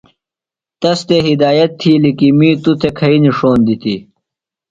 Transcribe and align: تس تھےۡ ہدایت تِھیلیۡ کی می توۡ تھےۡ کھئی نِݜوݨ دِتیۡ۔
تس 0.81 0.99
تھےۡ 1.07 1.23
ہدایت 1.27 1.71
تِھیلیۡ 1.79 2.15
کی 2.19 2.29
می 2.37 2.49
توۡ 2.63 2.77
تھےۡ 2.79 2.93
کھئی 2.97 3.17
نِݜوݨ 3.23 3.57
دِتیۡ۔ 3.65 3.99